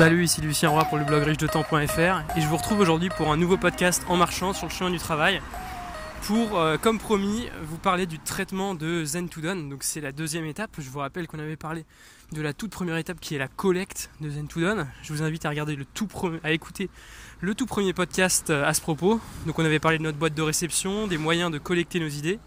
Salut, 0.00 0.24
ici 0.24 0.40
Lucien 0.40 0.70
Roy 0.70 0.82
pour 0.86 0.96
le 0.96 1.04
blog 1.04 1.24
riche-de-temps.fr 1.24 2.34
et 2.34 2.40
je 2.40 2.46
vous 2.46 2.56
retrouve 2.56 2.80
aujourd'hui 2.80 3.10
pour 3.10 3.30
un 3.30 3.36
nouveau 3.36 3.58
podcast 3.58 4.02
en 4.08 4.16
marchant 4.16 4.54
sur 4.54 4.66
le 4.66 4.72
chemin 4.72 4.88
du 4.88 4.96
travail 4.96 5.42
pour, 6.22 6.58
euh, 6.58 6.78
comme 6.78 6.98
promis, 6.98 7.50
vous 7.64 7.76
parler 7.76 8.06
du 8.06 8.18
traitement 8.18 8.74
de 8.74 9.04
Zen 9.04 9.28
to 9.28 9.42
Done. 9.42 9.68
Donc 9.68 9.82
c'est 9.82 10.00
la 10.00 10.12
deuxième 10.12 10.46
étape. 10.46 10.70
Je 10.78 10.88
vous 10.88 11.00
rappelle 11.00 11.26
qu'on 11.26 11.38
avait 11.38 11.56
parlé 11.56 11.84
de 12.32 12.40
la 12.40 12.54
toute 12.54 12.70
première 12.70 12.96
étape 12.96 13.20
qui 13.20 13.34
est 13.34 13.38
la 13.38 13.48
collecte 13.48 14.08
de 14.22 14.30
Zen 14.30 14.48
to 14.48 14.60
Done. 14.60 14.86
Je 15.02 15.12
vous 15.12 15.22
invite 15.22 15.44
à 15.44 15.50
regarder 15.50 15.76
le 15.76 15.84
tout 15.84 16.08
à 16.44 16.52
écouter 16.52 16.88
le 17.42 17.54
tout 17.54 17.66
premier 17.66 17.92
podcast 17.92 18.48
euh, 18.48 18.66
à 18.66 18.72
ce 18.72 18.80
propos. 18.80 19.20
Donc 19.44 19.58
on 19.58 19.64
avait 19.66 19.80
parlé 19.80 19.98
de 19.98 20.02
notre 20.02 20.16
boîte 20.16 20.32
de 20.32 20.40
réception, 20.40 21.08
des 21.08 21.18
moyens 21.18 21.50
de 21.50 21.58
collecter 21.58 22.00
nos 22.00 22.08
idées. 22.08 22.38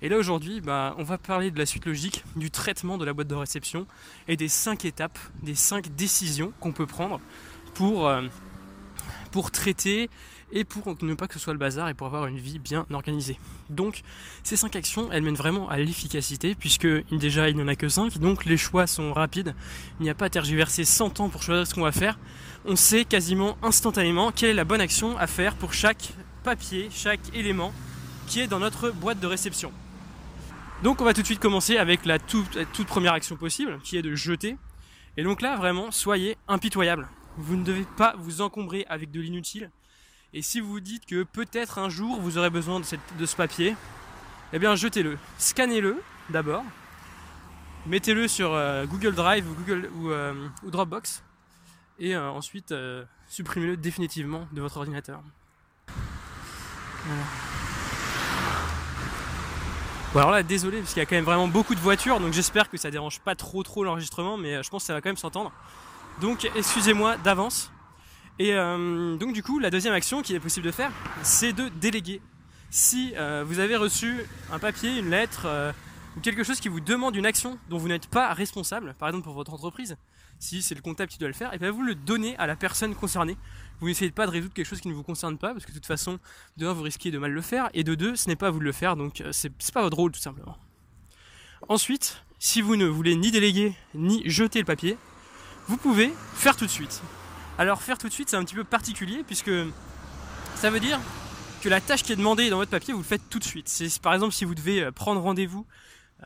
Et 0.00 0.08
là 0.08 0.16
aujourd'hui, 0.16 0.60
bah, 0.60 0.94
on 0.98 1.02
va 1.02 1.18
parler 1.18 1.50
de 1.50 1.58
la 1.58 1.66
suite 1.66 1.86
logique 1.86 2.24
du 2.36 2.50
traitement 2.50 2.98
de 2.98 3.04
la 3.04 3.12
boîte 3.12 3.28
de 3.28 3.34
réception 3.34 3.86
et 4.28 4.36
des 4.36 4.48
cinq 4.48 4.84
étapes, 4.84 5.18
des 5.42 5.56
cinq 5.56 5.94
décisions 5.96 6.52
qu'on 6.60 6.72
peut 6.72 6.86
prendre 6.86 7.20
pour, 7.74 8.06
euh, 8.06 8.22
pour 9.32 9.50
traiter 9.50 10.08
et 10.52 10.64
pour 10.64 10.96
ne 11.02 11.14
pas 11.14 11.26
que 11.26 11.34
ce 11.34 11.40
soit 11.40 11.52
le 11.52 11.58
bazar 11.58 11.88
et 11.88 11.94
pour 11.94 12.06
avoir 12.06 12.26
une 12.26 12.38
vie 12.38 12.58
bien 12.58 12.86
organisée. 12.92 13.38
Donc 13.70 14.02
ces 14.44 14.56
cinq 14.56 14.76
actions, 14.76 15.10
elles 15.12 15.22
mènent 15.22 15.34
vraiment 15.34 15.68
à 15.68 15.78
l'efficacité 15.78 16.54
puisque 16.54 16.86
déjà 17.10 17.48
il 17.48 17.56
n'y 17.56 17.62
en 17.62 17.68
a 17.68 17.74
que 17.74 17.88
cinq, 17.88 18.18
donc 18.18 18.44
les 18.44 18.56
choix 18.56 18.86
sont 18.86 19.12
rapides. 19.12 19.54
Il 20.00 20.04
n'y 20.04 20.10
a 20.10 20.14
pas 20.14 20.26
à 20.26 20.30
tergiverser 20.30 20.84
100 20.84 21.20
ans 21.20 21.28
pour 21.28 21.42
choisir 21.42 21.66
ce 21.66 21.74
qu'on 21.74 21.82
va 21.82 21.92
faire. 21.92 22.18
On 22.64 22.76
sait 22.76 23.04
quasiment 23.04 23.58
instantanément 23.62 24.32
quelle 24.32 24.50
est 24.50 24.54
la 24.54 24.64
bonne 24.64 24.80
action 24.80 25.18
à 25.18 25.26
faire 25.26 25.56
pour 25.56 25.72
chaque 25.74 26.12
papier, 26.44 26.88
chaque 26.92 27.34
élément 27.34 27.72
qui 28.26 28.40
est 28.40 28.46
dans 28.46 28.58
notre 28.60 28.90
boîte 28.90 29.20
de 29.20 29.26
réception. 29.26 29.72
Donc 30.82 31.00
on 31.00 31.04
va 31.04 31.12
tout 31.12 31.22
de 31.22 31.26
suite 31.26 31.40
commencer 31.40 31.76
avec 31.76 32.04
la 32.04 32.18
toute, 32.20 32.56
première 32.86 33.12
action 33.12 33.36
possible, 33.36 33.80
qui 33.82 33.96
est 33.96 34.02
de 34.02 34.14
jeter. 34.14 34.56
Et 35.16 35.24
donc 35.24 35.42
là, 35.42 35.56
vraiment, 35.56 35.90
soyez 35.90 36.36
impitoyable. 36.46 37.08
Vous 37.36 37.56
ne 37.56 37.64
devez 37.64 37.84
pas 37.96 38.14
vous 38.18 38.42
encombrer 38.42 38.86
avec 38.88 39.10
de 39.10 39.20
l'inutile. 39.20 39.70
Et 40.32 40.42
si 40.42 40.60
vous 40.60 40.68
vous 40.68 40.80
dites 40.80 41.04
que 41.06 41.24
peut-être 41.24 41.78
un 41.78 41.88
jour 41.88 42.20
vous 42.20 42.38
aurez 42.38 42.50
besoin 42.50 42.80
de, 42.80 43.26
ce 43.26 43.36
papier, 43.36 43.74
eh 44.52 44.58
bien 44.58 44.76
jetez-le. 44.76 45.18
Scannez-le 45.38 46.00
d'abord. 46.30 46.62
Mettez-le 47.86 48.28
sur 48.28 48.52
euh, 48.52 48.84
Google 48.86 49.14
Drive 49.14 49.46
ou, 49.48 50.10
euh, 50.10 50.48
Dropbox. 50.62 51.24
Et 51.98 52.14
euh, 52.14 52.30
ensuite, 52.30 52.72
supprimez-le 53.26 53.76
définitivement 53.76 54.46
de 54.52 54.60
votre 54.60 54.76
ordinateur. 54.76 55.22
Voilà. 57.04 57.57
Bon 60.14 60.20
alors 60.20 60.30
là 60.30 60.42
désolé 60.42 60.78
parce 60.78 60.94
qu'il 60.94 61.00
y 61.00 61.02
a 61.02 61.06
quand 61.06 61.16
même 61.16 61.26
vraiment 61.26 61.48
beaucoup 61.48 61.74
de 61.74 61.80
voitures 61.80 62.18
donc 62.18 62.32
j'espère 62.32 62.70
que 62.70 62.78
ça 62.78 62.90
dérange 62.90 63.20
pas 63.20 63.34
trop 63.34 63.62
trop 63.62 63.84
l'enregistrement 63.84 64.38
mais 64.38 64.54
euh, 64.54 64.62
je 64.62 64.70
pense 64.70 64.82
que 64.82 64.86
ça 64.86 64.94
va 64.94 65.02
quand 65.02 65.10
même 65.10 65.18
s'entendre. 65.18 65.52
Donc 66.22 66.50
excusez-moi 66.56 67.18
d'avance. 67.18 67.70
Et 68.38 68.54
euh, 68.54 69.16
donc 69.16 69.34
du 69.34 69.42
coup 69.42 69.58
la 69.58 69.68
deuxième 69.68 69.92
action 69.92 70.22
qu'il 70.22 70.34
est 70.34 70.40
possible 70.40 70.64
de 70.64 70.70
faire 70.70 70.90
c'est 71.22 71.52
de 71.52 71.68
déléguer. 71.68 72.22
Si 72.70 73.12
euh, 73.16 73.44
vous 73.46 73.58
avez 73.58 73.76
reçu 73.76 74.24
un 74.50 74.58
papier, 74.58 74.98
une 74.98 75.10
lettre 75.10 75.46
ou 76.16 76.20
quelque 76.20 76.42
chose 76.42 76.58
qui 76.58 76.68
vous 76.68 76.80
demande 76.80 77.14
une 77.14 77.26
action 77.26 77.58
dont 77.68 77.76
vous 77.76 77.88
n'êtes 77.88 78.06
pas 78.06 78.32
responsable, 78.32 78.94
par 78.98 79.10
exemple 79.10 79.24
pour 79.24 79.34
votre 79.34 79.52
entreprise, 79.52 79.98
si 80.38 80.62
c'est 80.62 80.74
le 80.74 80.80
comptable 80.80 81.10
qui 81.10 81.18
doit 81.18 81.28
le 81.28 81.34
faire, 81.34 81.52
et 81.54 81.58
bien 81.58 81.70
vous 81.70 81.82
le 81.82 81.94
donnez 81.94 82.36
à 82.36 82.46
la 82.46 82.56
personne 82.56 82.94
concernée. 82.94 83.36
Vous 83.80 83.88
n'essayez 83.88 84.10
pas 84.10 84.26
de 84.26 84.32
résoudre 84.32 84.54
quelque 84.54 84.66
chose 84.66 84.80
qui 84.80 84.88
ne 84.88 84.94
vous 84.94 85.02
concerne 85.02 85.38
pas, 85.38 85.52
parce 85.52 85.64
que 85.64 85.70
de 85.70 85.76
toute 85.76 85.86
façon, 85.86 86.18
de 86.56 86.66
un, 86.66 86.72
vous 86.72 86.82
risquez 86.82 87.10
de 87.10 87.18
mal 87.18 87.32
le 87.32 87.42
faire, 87.42 87.70
et 87.74 87.84
de 87.84 87.94
deux, 87.94 88.16
ce 88.16 88.28
n'est 88.28 88.36
pas 88.36 88.48
à 88.48 88.50
vous 88.50 88.58
de 88.58 88.64
le 88.64 88.72
faire, 88.72 88.96
donc 88.96 89.20
euh, 89.20 89.30
c'est 89.32 89.52
pas 89.72 89.82
votre 89.82 89.96
rôle 89.96 90.12
tout 90.12 90.20
simplement. 90.20 90.56
Ensuite, 91.68 92.22
si 92.38 92.60
vous 92.60 92.76
ne 92.76 92.86
voulez 92.86 93.16
ni 93.16 93.30
déléguer, 93.30 93.74
ni 93.94 94.28
jeter 94.28 94.60
le 94.60 94.64
papier, 94.64 94.96
vous 95.66 95.76
pouvez 95.76 96.12
faire 96.34 96.56
tout 96.56 96.66
de 96.66 96.70
suite. 96.70 97.02
Alors 97.58 97.82
faire 97.82 97.98
tout 97.98 98.08
de 98.08 98.12
suite, 98.12 98.30
c'est 98.30 98.36
un 98.36 98.44
petit 98.44 98.54
peu 98.54 98.64
particulier, 98.64 99.24
puisque 99.26 99.50
ça 100.54 100.70
veut 100.70 100.80
dire 100.80 101.00
que 101.60 101.68
la 101.68 101.80
tâche 101.80 102.04
qui 102.04 102.12
est 102.12 102.16
demandée 102.16 102.50
dans 102.50 102.58
votre 102.58 102.70
papier, 102.70 102.94
vous 102.94 103.00
le 103.00 103.04
faites 103.04 103.28
tout 103.28 103.38
de 103.38 103.44
suite. 103.44 103.68
C'est 103.68 104.00
par 104.00 104.14
exemple 104.14 104.32
si 104.32 104.44
vous 104.44 104.54
devez 104.54 104.82
euh, 104.82 104.92
prendre 104.92 105.20
rendez-vous 105.20 105.66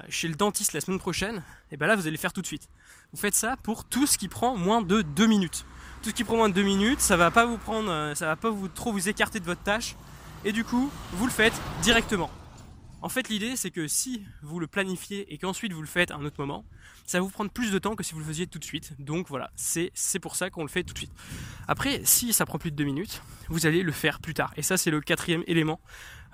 chez 0.09 0.29
le 0.29 0.35
dentiste 0.35 0.73
la 0.73 0.81
semaine 0.81 0.99
prochaine, 0.99 1.43
et 1.71 1.77
bien 1.77 1.87
là 1.87 1.97
vous 1.97 2.03
allez 2.03 2.13
le 2.13 2.19
faire 2.19 2.33
tout 2.33 2.43
de 2.43 2.47
suite. 2.47 2.69
Vous 3.13 3.19
faites 3.21 3.35
ça 3.35 3.57
pour 3.63 3.85
tout 3.85 4.07
ce 4.07 4.19
qui 4.19 4.29
prend 4.29 4.57
moins 4.57 4.83
de 4.83 5.03
2 5.03 5.27
minutes. 5.27 5.65
Tout 6.03 6.11
ce 6.11 6.15
qui 6.15 6.25
prend 6.25 6.37
moins 6.37 6.49
de 6.49 6.55
2 6.55 6.63
minutes, 6.63 7.01
ça 7.01 7.17
va 7.17 7.31
pas 7.31 7.47
vous 7.47 7.59
prendre, 7.59 7.91
euh, 7.91 8.15
ça 8.15 8.27
va 8.27 8.37
pas 8.37 8.51
vous 8.51 8.69
trop 8.69 8.93
vous 8.93 9.09
écarter 9.09 9.39
de 9.39 9.45
votre 9.45 9.63
tâche, 9.63 9.97
et 10.45 10.53
du 10.53 10.65
coup 10.65 10.91
vous 11.13 11.27
le 11.27 11.33
faites 11.33 11.55
directement. 11.83 12.31
En 13.03 13.09
fait 13.09 13.29
l'idée 13.29 13.57
c'est 13.57 13.71
que 13.71 13.87
si 13.87 14.25
vous 14.43 14.61
le 14.61 14.67
planifiez 14.67 15.33
et 15.33 15.39
qu'ensuite 15.39 15.73
vous 15.73 15.81
le 15.81 15.87
faites 15.87 16.11
à 16.11 16.17
un 16.17 16.25
autre 16.25 16.37
moment, 16.39 16.65
ça 17.05 17.19
va 17.19 17.25
vous 17.25 17.31
prendre 17.31 17.51
plus 17.51 17.71
de 17.71 17.79
temps 17.79 17.97
que 17.97 18.05
si 18.05 18.15
vous 18.15 18.21
le 18.21 18.27
faisiez 18.27 18.47
tout 18.47 18.59
de 18.59 18.65
suite. 18.65 18.95
Donc 18.99 19.29
voilà, 19.29 19.51
c'est 19.57 19.93
pour 20.21 20.37
ça 20.37 20.51
qu'on 20.51 20.63
le 20.63 20.69
fait 20.69 20.85
tout 20.85 20.95
de 20.95 20.99
suite. 20.99 21.13
Après, 21.69 22.01
si 22.05 22.33
ça 22.33 22.47
prend 22.47 22.59
plus 22.59 22.71
de 22.71 22.77
2 22.77 22.85
minutes, 22.85 23.23
vous 23.49 23.67
allez 23.67 23.83
le 23.83 23.93
faire 23.93 24.21
plus 24.21 24.35
tard. 24.35 24.53
Et 24.57 24.63
ça 24.63 24.77
c'est 24.77 24.91
le 24.91 25.01
quatrième 25.01 25.43
élément, 25.47 25.81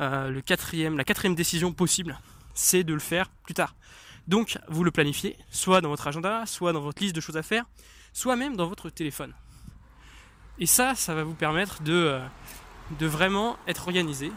euh, 0.00 0.30
le 0.30 0.40
quatrième, 0.42 0.96
la 0.96 1.04
quatrième 1.04 1.34
décision 1.34 1.72
possible 1.72 2.18
c'est 2.58 2.82
de 2.82 2.92
le 2.92 2.98
faire 2.98 3.30
plus 3.44 3.54
tard. 3.54 3.76
Donc 4.26 4.58
vous 4.68 4.82
le 4.82 4.90
planifiez, 4.90 5.38
soit 5.50 5.80
dans 5.80 5.88
votre 5.88 6.08
agenda, 6.08 6.44
soit 6.44 6.72
dans 6.72 6.80
votre 6.80 7.00
liste 7.00 7.14
de 7.14 7.20
choses 7.20 7.36
à 7.36 7.42
faire, 7.42 7.64
soit 8.12 8.34
même 8.34 8.56
dans 8.56 8.66
votre 8.66 8.90
téléphone. 8.90 9.32
Et 10.58 10.66
ça, 10.66 10.96
ça 10.96 11.14
va 11.14 11.22
vous 11.22 11.34
permettre 11.34 11.82
de, 11.82 11.92
euh, 11.92 12.20
vraiment 13.00 13.56
être 13.68 13.86
organisé, 13.86 14.32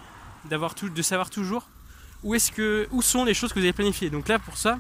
de 0.45 1.01
savoir 1.01 1.31
toujours 1.31 1.67
où, 2.23 2.35
où 2.91 3.01
sont 3.01 3.25
les 3.25 3.33
choses 3.33 3.51
que 3.53 3.59
vous 3.59 3.65
avez 3.65 3.73
planifiées. 3.73 4.11
Donc 4.11 4.27
là, 4.27 4.38
pour 4.38 4.55
ça, 4.55 4.77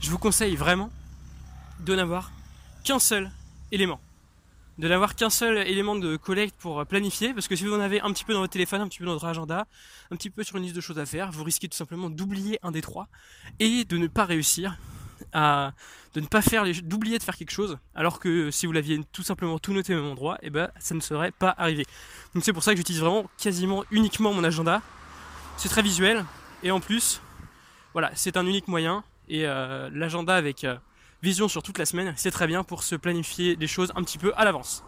je 0.00 0.10
vous 0.10 0.18
conseille 0.18 0.56
vraiment 0.56 0.90
de 1.78 1.94
n'avoir 1.94 2.32
qu'un 2.82 2.98
seul 2.98 3.30
élément 3.70 4.00
de 4.80 4.88
n'avoir 4.88 5.14
qu'un 5.14 5.28
seul 5.28 5.58
élément 5.68 5.94
de 5.94 6.16
collecte 6.16 6.56
pour 6.58 6.86
planifier, 6.86 7.34
parce 7.34 7.48
que 7.48 7.54
si 7.54 7.64
vous 7.64 7.74
en 7.74 7.80
avez 7.80 8.00
un 8.00 8.10
petit 8.12 8.24
peu 8.24 8.32
dans 8.32 8.40
votre 8.40 8.52
téléphone, 8.54 8.80
un 8.80 8.88
petit 8.88 8.98
peu 8.98 9.04
dans 9.04 9.12
votre 9.12 9.26
agenda, 9.26 9.66
un 10.10 10.16
petit 10.16 10.30
peu 10.30 10.42
sur 10.42 10.56
une 10.56 10.62
liste 10.62 10.74
de 10.74 10.80
choses 10.80 10.98
à 10.98 11.04
faire, 11.04 11.30
vous 11.32 11.44
risquez 11.44 11.68
tout 11.68 11.76
simplement 11.76 12.08
d'oublier 12.08 12.58
un 12.62 12.70
des 12.70 12.80
trois 12.80 13.08
et 13.58 13.84
de 13.84 13.98
ne 13.98 14.06
pas 14.06 14.24
réussir 14.24 14.78
à 15.34 15.72
ne 16.16 16.26
pas 16.26 16.40
faire 16.40 16.64
d'oublier 16.82 17.18
de 17.18 17.22
faire 17.22 17.36
quelque 17.36 17.50
chose, 17.50 17.76
alors 17.94 18.20
que 18.20 18.50
si 18.50 18.64
vous 18.64 18.72
l'aviez 18.72 18.98
tout 19.12 19.22
simplement 19.22 19.58
tout 19.58 19.74
noté 19.74 19.94
au 19.94 20.00
même 20.02 20.12
endroit, 20.12 20.38
eh 20.40 20.48
ben 20.48 20.70
ça 20.78 20.94
ne 20.94 21.00
serait 21.00 21.30
pas 21.30 21.54
arrivé. 21.58 21.84
Donc 22.34 22.42
c'est 22.42 22.54
pour 22.54 22.62
ça 22.62 22.72
que 22.72 22.78
j'utilise 22.78 23.02
vraiment 23.02 23.28
quasiment 23.36 23.84
uniquement 23.90 24.32
mon 24.32 24.44
agenda. 24.44 24.80
C'est 25.58 25.68
très 25.68 25.82
visuel 25.82 26.24
et 26.62 26.70
en 26.70 26.80
plus, 26.80 27.20
voilà, 27.92 28.10
c'est 28.14 28.38
un 28.38 28.46
unique 28.46 28.66
moyen 28.66 29.04
et 29.28 29.46
euh, 29.46 29.90
l'agenda 29.92 30.34
avec 30.34 30.64
euh, 30.64 30.76
vision 31.22 31.48
sur 31.48 31.62
toute 31.62 31.78
la 31.78 31.86
semaine, 31.86 32.14
c'est 32.16 32.30
très 32.30 32.46
bien 32.46 32.64
pour 32.64 32.82
se 32.82 32.94
planifier 32.94 33.56
les 33.56 33.66
choses 33.66 33.92
un 33.94 34.02
petit 34.02 34.18
peu 34.18 34.32
à 34.36 34.44
l'avance. 34.44 34.84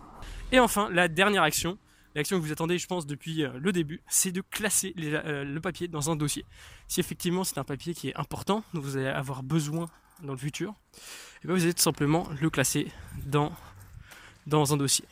Et 0.50 0.60
enfin, 0.60 0.88
la 0.90 1.08
dernière 1.08 1.42
action, 1.42 1.78
l'action 2.14 2.38
que 2.38 2.44
vous 2.44 2.52
attendez, 2.52 2.78
je 2.78 2.86
pense, 2.86 3.06
depuis 3.06 3.44
euh, 3.44 3.50
le 3.58 3.72
début, 3.72 4.02
c'est 4.08 4.32
de 4.32 4.40
classer 4.40 4.94
euh, 4.98 5.44
le 5.44 5.60
papier 5.60 5.88
dans 5.88 6.10
un 6.10 6.16
dossier. 6.16 6.44
Si 6.88 7.00
effectivement 7.00 7.44
c'est 7.44 7.58
un 7.58 7.64
papier 7.64 7.94
qui 7.94 8.08
est 8.08 8.16
important, 8.16 8.64
dont 8.74 8.80
vous 8.80 8.96
allez 8.96 9.06
avoir 9.06 9.42
besoin 9.42 9.88
dans 10.22 10.32
le 10.32 10.38
futur, 10.38 10.74
eh 11.42 11.46
bien 11.46 11.56
vous 11.56 11.62
allez 11.62 11.74
tout 11.74 11.82
simplement 11.82 12.28
le 12.40 12.50
classer 12.50 12.88
dans, 13.26 13.52
dans 14.46 14.72
un 14.72 14.76
dossier. 14.76 15.04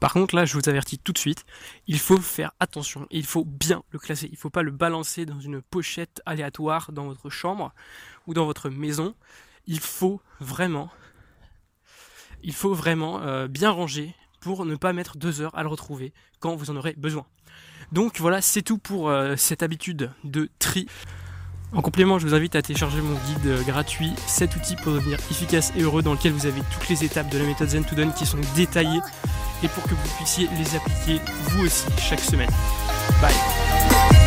Par 0.00 0.12
contre, 0.12 0.34
là, 0.34 0.44
je 0.44 0.52
vous 0.52 0.68
avertis 0.68 0.98
tout 0.98 1.12
de 1.12 1.18
suite, 1.18 1.46
il 1.86 1.98
faut 1.98 2.18
faire 2.18 2.52
attention, 2.60 3.06
il 3.10 3.24
faut 3.24 3.44
bien 3.44 3.82
le 3.90 3.98
classer. 3.98 4.26
Il 4.26 4.32
ne 4.32 4.38
faut 4.38 4.50
pas 4.50 4.62
le 4.62 4.70
balancer 4.70 5.24
dans 5.24 5.40
une 5.40 5.62
pochette 5.62 6.20
aléatoire 6.26 6.92
dans 6.92 7.06
votre 7.06 7.30
chambre 7.30 7.72
ou 8.26 8.34
dans 8.34 8.44
votre 8.44 8.68
maison 8.68 9.14
il 9.66 9.80
faut 9.80 10.20
vraiment, 10.40 10.90
euh, 13.22 13.48
bien 13.48 13.70
ranger 13.70 14.14
pour 14.40 14.64
ne 14.64 14.76
pas 14.76 14.92
mettre 14.92 15.16
deux 15.16 15.40
heures 15.40 15.56
à 15.56 15.62
le 15.62 15.68
retrouver 15.68 16.12
quand 16.38 16.54
vous 16.54 16.70
en 16.70 16.76
aurez 16.76 16.94
besoin. 16.96 17.26
Donc 17.92 18.20
voilà, 18.20 18.40
c'est 18.40 18.62
tout 18.62 18.78
pour 18.78 19.08
euh, 19.08 19.34
cette 19.36 19.62
habitude 19.62 20.10
de 20.24 20.48
tri. 20.58 20.86
En 21.72 21.82
complément, 21.82 22.18
je 22.18 22.26
vous 22.26 22.34
invite 22.34 22.54
à 22.54 22.62
télécharger 22.62 23.00
mon 23.00 23.14
guide 23.14 23.46
euh, 23.46 23.62
gratuit 23.62 24.12
7 24.26 24.54
outils 24.56 24.76
pour 24.76 24.92
devenir 24.92 25.18
efficace 25.30 25.72
et 25.76 25.82
heureux 25.82 26.02
dans 26.02 26.12
lequel 26.12 26.32
vous 26.32 26.46
avez 26.46 26.62
toutes 26.72 26.88
les 26.88 27.04
étapes 27.04 27.28
de 27.28 27.38
la 27.38 27.44
méthode 27.44 27.68
Zen 27.68 27.84
to 27.84 27.94
Done 27.96 28.12
qui 28.12 28.26
sont 28.26 28.38
détaillées 28.54 29.00
et 29.62 29.68
pour 29.68 29.82
que 29.84 29.94
vous 29.94 30.16
puissiez 30.16 30.48
les 30.58 30.76
appliquer 30.76 31.20
vous 31.42 31.64
aussi 31.64 31.86
chaque 31.98 32.20
semaine. 32.20 32.50
Bye 33.20 34.25